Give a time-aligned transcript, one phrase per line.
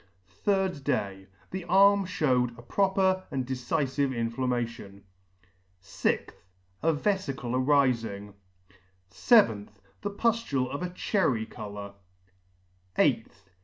[0.47, 1.27] 3d day.
[1.51, 5.03] The arm fhewed a proper and decifive inflammation.
[5.79, 6.31] 6th.
[6.81, 8.33] A veficle arifing.
[9.11, 9.67] yth.
[10.01, 11.93] The puflule of a cherry colour.
[12.97, 13.45] 8th.